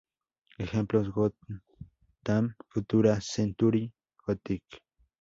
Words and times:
Ejemplos: 0.57 1.11
Gotham, 1.13 2.55
Futura, 2.73 3.21
Century 3.21 3.93
Gothic. 4.25 4.63